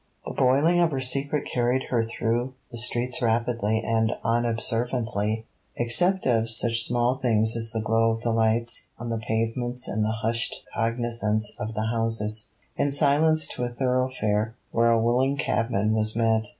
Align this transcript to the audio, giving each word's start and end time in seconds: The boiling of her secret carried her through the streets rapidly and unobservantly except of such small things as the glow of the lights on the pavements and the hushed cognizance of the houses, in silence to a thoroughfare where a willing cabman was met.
The 0.25 0.33
boiling 0.33 0.79
of 0.79 0.89
her 0.89 0.99
secret 0.99 1.45
carried 1.47 1.83
her 1.91 2.03
through 2.03 2.55
the 2.71 2.77
streets 2.79 3.21
rapidly 3.21 3.81
and 3.85 4.11
unobservantly 4.23 5.45
except 5.75 6.25
of 6.25 6.49
such 6.49 6.81
small 6.81 7.17
things 7.19 7.55
as 7.55 7.69
the 7.69 7.81
glow 7.83 8.09
of 8.09 8.21
the 8.21 8.31
lights 8.31 8.87
on 8.97 9.11
the 9.11 9.19
pavements 9.19 9.87
and 9.87 10.03
the 10.03 10.17
hushed 10.23 10.65
cognizance 10.73 11.51
of 11.59 11.75
the 11.75 11.85
houses, 11.91 12.49
in 12.77 12.89
silence 12.89 13.45
to 13.49 13.63
a 13.63 13.69
thoroughfare 13.69 14.55
where 14.71 14.89
a 14.89 14.99
willing 14.99 15.37
cabman 15.37 15.93
was 15.93 16.15
met. 16.15 16.47